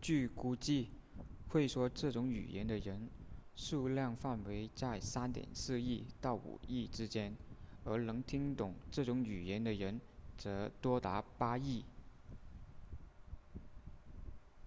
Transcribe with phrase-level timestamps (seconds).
[0.00, 0.86] 据估计
[1.48, 3.10] 会说这种语言的人
[3.56, 7.34] 数量范围在 3.4 亿到5亿之间
[7.82, 10.00] 而能听懂这种语言的人
[10.38, 11.84] 则多达8亿